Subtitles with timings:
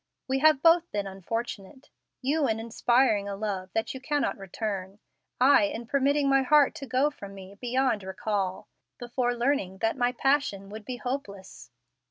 [0.27, 1.91] We have both been unfortunate,
[2.23, 4.97] you in inspiring a love that you cannot return;
[5.39, 8.67] I in permitting my heart to go from me, beyond recall,
[8.97, 11.69] before learning that my passion would be hopeless.